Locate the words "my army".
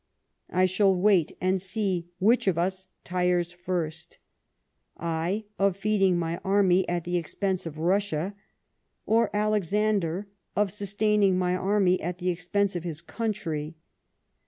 6.17-6.89, 11.37-12.01